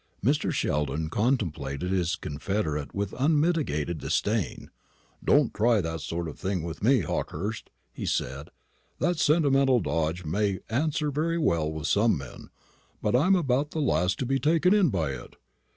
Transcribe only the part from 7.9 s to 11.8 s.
he said; "that sentimental dodge may answer very well